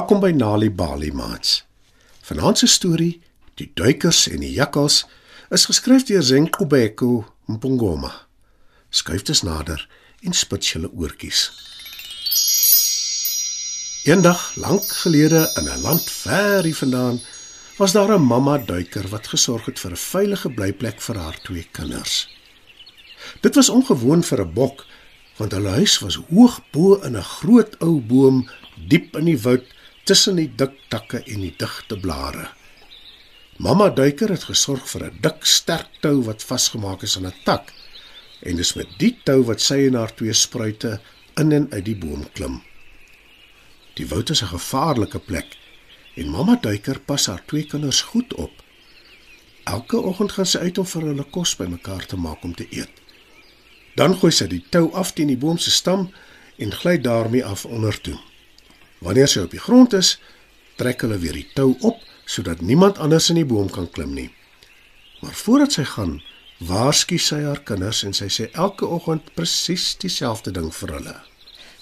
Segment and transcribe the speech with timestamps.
[0.00, 1.58] Welkom by Nali Bali Mats.
[2.24, 3.20] Vanaand se storie,
[3.60, 5.02] Die duikers en die jakkals,
[5.52, 8.08] is geskryf deur Zenkobeko Mpongoma.
[8.88, 9.82] Skuif dus nader
[10.24, 11.42] en spits julle oortjies.
[14.08, 17.20] Eendag lank gelede in 'n land ver hier vandaan
[17.76, 21.68] was daar 'n mamma duiker wat gesorg het vir 'n veilige blyplek vir haar twee
[21.72, 22.28] kinders.
[23.40, 24.86] Dit was ongewoon vir 'n bok
[25.36, 28.48] want hulle huis was hoog bo in 'n groot ou boom
[28.88, 29.64] diep in die woud
[30.10, 32.48] tussen die dik takke en die digte blare.
[33.62, 37.70] Mamma duiker het gesorg vir 'n dik sterk tou wat vasgemaak is aan 'n tak
[38.42, 41.00] en dis met die tou wat sy en haar twee spruite
[41.36, 42.62] in en uit die boom klim.
[43.94, 45.56] Die woud is 'n gevaarlike plek
[46.16, 48.52] en mamma duiker pas haar twee kinders goed op.
[49.64, 52.94] Elke oggend gaan sy uit om vir hulle kos bymekaar te maak om te eet.
[53.94, 56.10] Dan gooi sy die tou af teen die boom se stam
[56.58, 58.18] en gly daarmee af onder toe.
[59.00, 60.18] Wanneer sy op die grond is,
[60.80, 64.28] trek hulle weer die tou op sodat niemand anders in die boom kan klim nie.
[65.20, 66.20] Maar voordat sy gaan,
[66.62, 71.16] waarsku sy haar kinders en sy sê elke oggend presies dieselfde ding vir hulle.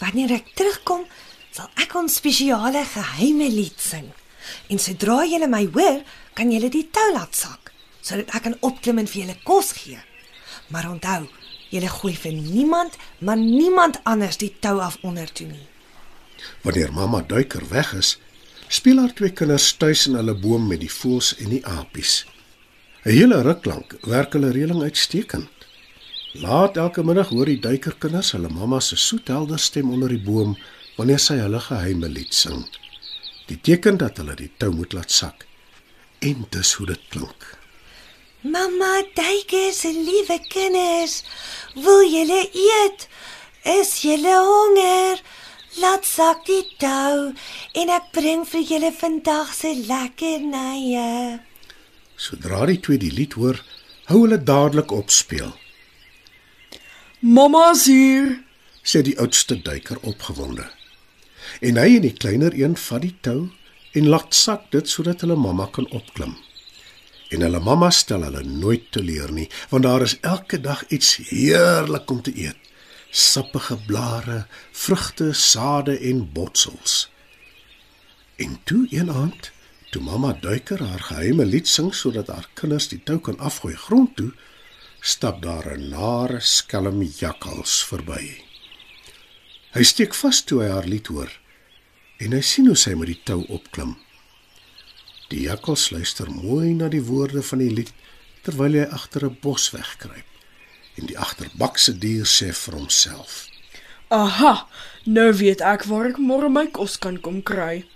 [0.00, 1.04] Wanneer ek terugkom,
[1.52, 4.08] sal ek ons spesiale geheime lied sing.
[4.72, 6.00] En sodra julle my hoor,
[6.38, 7.68] kan julle die tou laat sak
[8.00, 9.98] sodat ek kan opklim en vir julle kos gee.
[10.72, 11.26] Maar onthou,
[11.68, 15.66] julle gooi vir niemand, maar niemand anders die tou af onder toe nie.
[16.62, 18.18] Wanneer mamma duiker weg is,
[18.68, 22.24] speel haar twee kinders tuis in hulle boom met die voëls en die apies.
[23.04, 25.48] 'n Hele ruk lank werk hulle reëling uitstekend.
[26.32, 30.52] Laat elke middag hoor die duikerkinders hulle mamma se soethelder stem onder die boom
[30.96, 32.66] wanneer sy hulle geheime lied sing.
[33.48, 35.46] Die teken dat hulle die tou moet laat sak.
[36.20, 37.48] En dis hoe dit klink.
[38.40, 41.22] Mamma, duiker se liewe kinders,
[41.74, 43.08] wil julle eet?
[43.64, 45.19] Is julle honger?
[45.78, 47.30] Laat sak die tou
[47.78, 51.38] en ek bring vir julle vandag se lekkernye.
[52.18, 53.60] Sodra die twee die lied hoor,
[54.10, 55.52] hou hulle dadelik op speel.
[57.20, 58.40] Mamma's hier.
[58.82, 60.64] sê die oudste duiker opgewonde.
[61.60, 63.50] En hy en die kleiner een vat die tou
[63.94, 66.34] en laat sak dit sodat hulle mamma kan opklim.
[67.30, 72.10] En hulle mamma stel hulle nooit teleur nie, want daar is elke dag iets heerlik
[72.10, 72.69] om te eet.
[73.10, 77.10] Sappige blare, vrugte, sade en botsels.
[78.36, 79.50] En toe een aand,
[79.90, 84.14] toe mamma duiker haar geheime lied sing sodat haar kinders die tou kan afgooi grond
[84.16, 84.30] toe,
[85.00, 88.44] stap daar 'n nare skelm jakkals verby.
[89.70, 91.32] Hy steek vas toe hy haar lied hoor
[92.18, 93.96] en hy sien hoe sy met die tou opklim.
[95.30, 97.92] Die jakkals luister mooi na die woorde van die lied
[98.42, 100.29] terwyl hy agter 'n bos wegkruip.
[101.00, 103.46] En die agterbakse dier sê vir homself:
[104.12, 104.66] Aha,
[105.04, 107.86] nou weet ek waar ek môre my kos kan kom kry.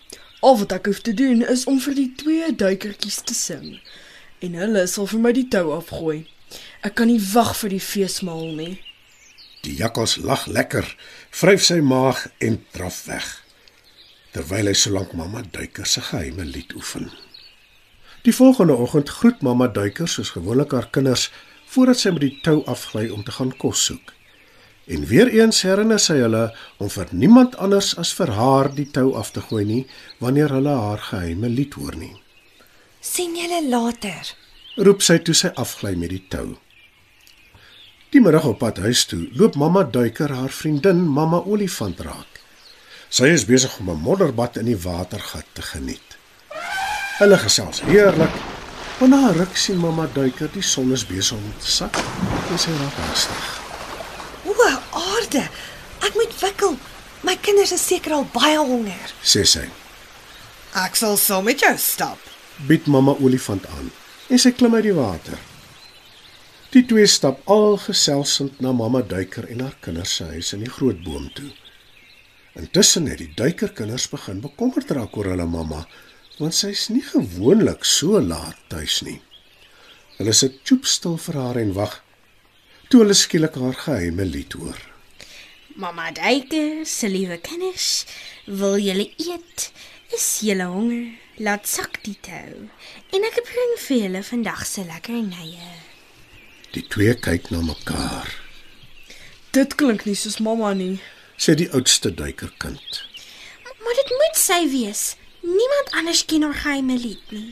[0.40, 3.78] Al wat ek hoef te doen is om vir die twee duikertjies te sing
[4.44, 6.24] en hulle sal vir my die tou afgooi.
[6.84, 8.74] Ek kan nie wag vir die feesmaal nie.
[9.64, 10.84] Die jakkals lag lekker,
[11.32, 13.28] vryf sy maag en draf weg.
[14.36, 17.08] Terwyl hy solank mamma duiker se geheime lied oefen.
[18.28, 21.30] Die volgende oggend groet mamma duiker soos gewoonlik haar kinders
[21.74, 24.12] voordat sy met die tou afgly om te gaan kos soek.
[24.86, 26.44] En weer eens herinner sy hulle
[26.78, 29.84] om vir niemand anders as vir haar die tou af te gooi nie
[30.20, 32.14] wanneer hulle haar geheime lied hoor nie.
[33.00, 34.30] sien julle later.
[34.76, 36.56] Roep sy toe sy afgly met die tou.
[38.14, 42.40] Die middag op pad huis toe, loop mamma duiker haar vriendin mamma olifant raak.
[43.10, 46.18] Sy is besig om 'n modderbad in die watergat te geniet.
[47.18, 48.53] Hulle gesels heerlik.
[49.04, 51.96] Maar na 'n ruk sien mamma duiker die son is besig om te sak
[52.50, 53.60] en sy raak angstig.
[54.44, 54.54] O,
[54.90, 55.42] aarde.
[56.00, 56.78] Ek moet wikkel.
[57.20, 59.12] My kinders is seker al baie honger.
[59.22, 59.68] sê sy.
[60.72, 62.18] Ek sal saam met jou stap.
[62.56, 63.90] Bied mamma olifant aan
[64.28, 65.38] en sy klim uit die water.
[66.70, 70.74] Die twee stap al geselsend na mamma duiker en haar kinders se huis in die
[70.78, 71.52] groot boom toe.
[72.54, 75.86] Intussen het die duikerkinders begin bekommerd raak oor hulle mamma,
[76.40, 79.20] want sy's nie gewoonlik so laat tuis nie.
[80.18, 82.00] Hulle sit choopstil vir haar en wag
[82.90, 84.78] toe hulle skielik haar geheime lied hoor.
[85.76, 88.04] Mamma Duiker, se liewe kinders,
[88.46, 89.70] wil julle eet?
[90.14, 91.08] Is julle honger?
[91.42, 92.68] Laat sak die tou.
[93.10, 95.72] En ek bring vir julle vandag se lekkernye.
[96.76, 98.30] Die twee kyk na mekaar,
[99.54, 100.98] Dit klink nie soos mamma nie.
[101.38, 103.02] sê die oudste duikerkind.
[103.82, 105.02] Maar dit moet sy wees.
[105.44, 107.50] Niemand anders ken haar geheime lied nie.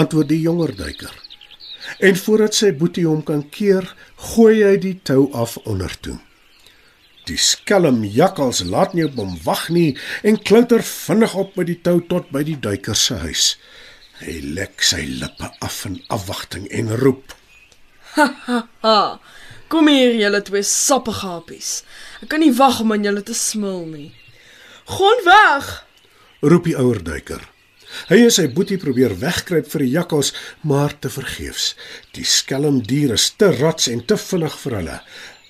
[0.00, 1.12] Antwoord die jonger duiker.
[1.98, 3.84] En voordat sy boetie hom kan keer,
[4.32, 6.16] gooi hy die tou af onder toe.
[7.28, 9.90] Die skelm jakkals laat nie op hom wag nie
[10.24, 13.48] en klouter vinnig op met die tou tot by die duiker se huis.
[14.22, 17.36] Hy lek sy lippe af in afwagting en roep:
[18.16, 19.18] Ah,
[19.68, 21.82] kom hier julle twee sappige happies.
[22.24, 24.08] Ek kan nie wag om aan julle te smil nie.
[24.88, 25.68] Gaan weg.
[26.42, 27.40] Roep die ouer duiker.
[28.10, 30.32] Hy en sy boetie probeer wegkruip vir die jakkals,
[30.62, 31.72] maar te vergeefs.
[32.14, 34.98] Die skelm dier is te rats en te vinnig vir hulle.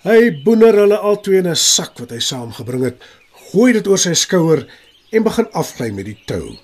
[0.06, 3.02] Hy boener hulle albei in 'n sak wat hy saamgebring het,
[3.50, 4.66] gooi dit oor sy skouer
[5.12, 6.56] en begin afgly met die tou.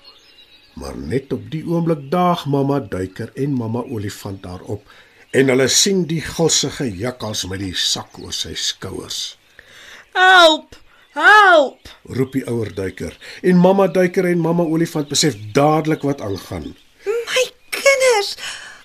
[0.75, 4.83] Maar net op die oomblik daag mamma duiker en mamma olifant daarop
[5.31, 9.37] en hulle sien die gulsige jakkals met die sak oor sy skouers.
[10.13, 10.84] Help!
[11.15, 11.87] Help!
[12.11, 16.73] Roep die ouer duiker en mamma duiker en mamma olifant besef dadelik wat aangaan.
[17.07, 18.33] My kinders,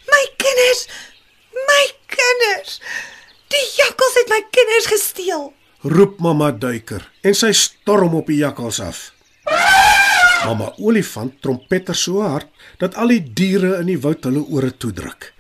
[0.07, 0.85] my kinders,
[1.67, 2.77] my kinders.
[3.51, 5.51] Die jakkals het my kinders gesteel.
[5.83, 8.99] roep mamma duiker en sy storm op die jakkals af.
[10.45, 12.49] Mamma olifant trompeter so hard
[12.79, 15.33] dat al die diere in die woud hulle ore toedruk.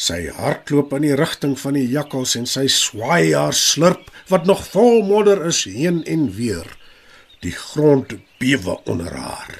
[0.00, 4.62] Sy hardloop in die rigting van die jakkals en sy swaai haar slurp wat nog
[4.72, 6.64] vol modder is heen en weer.
[7.44, 9.58] Die grond bewe onder haar.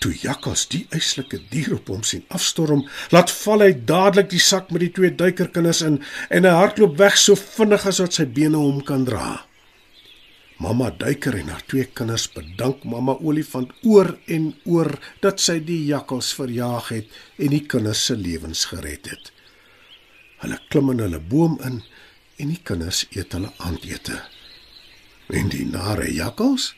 [0.00, 4.72] Toe jakkals die eislike dier op hom sien afstorm, laat val hy dadelik die sak
[4.72, 6.00] met die twee duikerkinders in
[6.32, 9.42] en hy hardloop weg so vinnig as wat sy bene hom kan dra.
[10.62, 15.82] Mamma duiker en haar twee kinders bedank mamma olifant oor en oor dat sy die
[15.90, 19.32] jakkals verjaag het en die kinders se lewens gered het.
[20.42, 21.80] Hulle klim in hulle boom in
[22.42, 24.18] en die kinders eet hulle aandete.
[25.30, 26.72] En die nare jakkals?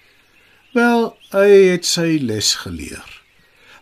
[0.75, 3.07] Wel, hy het sy les geleer.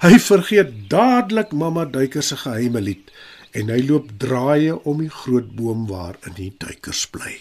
[0.03, 3.11] Hy vergeet dadelik mamma duiker se geheime lied
[3.59, 7.35] en hy loop draaie om die groot boom waar in die duikers bly.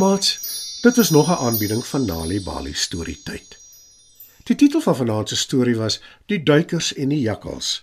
[0.00, 0.38] Mats,
[0.82, 3.58] dit was nog 'n aanbieding van Nali Bali storietyd.
[4.44, 7.82] Die titel van vanaand se storie was Die duikers en die jakkals,